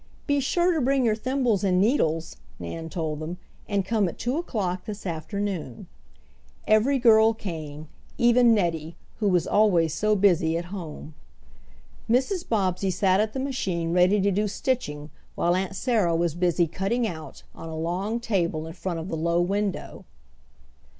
"Be 0.25 0.39
sure 0.39 0.73
to 0.73 0.81
bring 0.81 1.05
your 1.05 1.13
thimbles 1.13 1.63
and 1.63 1.79
needles," 1.79 2.37
Nan 2.57 2.89
told 2.89 3.19
them. 3.19 3.37
"And 3.69 3.85
come 3.85 4.09
at 4.09 4.17
two 4.17 4.37
o'clock 4.37 4.85
this 4.85 5.05
afternoon." 5.05 5.85
Every 6.67 6.97
girl 6.97 7.35
came 7.35 7.87
even 8.17 8.55
Nettie, 8.55 8.95
who 9.19 9.27
was 9.29 9.45
always 9.45 9.93
so 9.93 10.15
busy 10.15 10.57
at 10.57 10.65
home. 10.73 11.13
Mrs. 12.09 12.49
Bobbsey 12.49 12.89
sat 12.89 13.19
at 13.19 13.33
the 13.33 13.39
machine 13.39 13.93
ready 13.93 14.19
to 14.19 14.31
do 14.31 14.47
stitching 14.47 15.11
while 15.35 15.53
Aunt 15.55 15.75
Sarah 15.75 16.15
was 16.15 16.33
busy 16.33 16.65
"cutting 16.65 17.05
out" 17.05 17.43
on 17.53 17.69
a 17.69 17.77
long 17.77 18.19
table 18.19 18.65
in 18.65 18.73
front 18.73 18.97
of 18.97 19.07
the 19.07 19.15
low 19.15 19.39
window. 19.39 20.05